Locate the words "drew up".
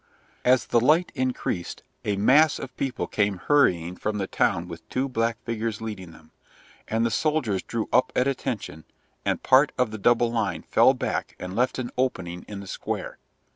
7.61-8.11